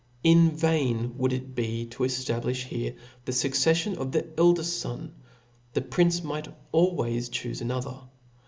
In 0.23 0.49
vain 0.57 1.13
woujd 1.19 1.31
it 1.31 1.53
be 1.53 1.85
to 1.85 2.01
efta 2.01 2.41
blidi 2.41 2.55
here 2.63 2.95
the 3.25 3.31
fuccefllon 3.31 3.97
of 3.97 4.11
the 4.11 4.23
eldeft 4.23 4.81
fon; 4.81 5.13
the 5.73 5.81
prince] 5.81 6.23
wight 6.23 6.47
always 6.71 7.29
chufe 7.29 7.61
another. 7.61 7.99